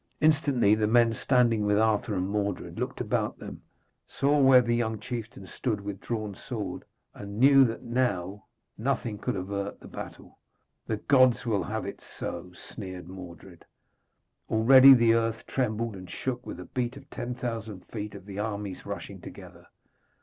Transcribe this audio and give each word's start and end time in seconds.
Instantly 0.19 0.73
the 0.73 0.87
men 0.87 1.13
standing 1.13 1.63
with 1.63 1.77
Arthur 1.77 2.15
and 2.15 2.27
Mordred 2.27 2.79
looked 2.79 2.99
about 2.99 3.37
them, 3.37 3.61
saw 4.07 4.39
where 4.41 4.59
the 4.61 4.75
young 4.75 4.97
chieftain 4.99 5.45
stood 5.45 5.79
with 5.79 5.99
drawn 6.01 6.33
sword, 6.33 6.85
and 7.13 7.37
knew 7.37 7.63
that 7.65 7.83
now 7.83 8.45
nothing 8.79 9.19
could 9.19 9.35
avert 9.35 9.79
the 9.79 9.87
battle. 9.87 10.39
'The 10.87 10.97
gods 10.97 11.45
will 11.45 11.61
have 11.65 11.85
it 11.85 12.01
so!' 12.01 12.51
sneered 12.55 13.07
Mordred. 13.07 13.63
Already 14.49 14.95
the 14.95 15.13
earth 15.13 15.45
trembled 15.45 15.95
and 15.95 16.09
shook 16.09 16.47
with 16.47 16.57
the 16.57 16.65
beat 16.65 16.97
of 16.97 17.07
ten 17.11 17.35
thousand 17.35 17.85
feet 17.85 18.15
of 18.15 18.25
the 18.25 18.39
armies 18.39 18.87
rushing 18.87 19.21
together. 19.21 19.67